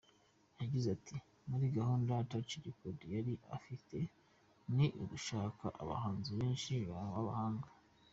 [0.61, 1.15] Yagize ati
[1.49, 3.97] “Muri gahunda Touch Records yari ifite,
[4.75, 7.67] ni ugushaka abahanzi benshi b’abahanga.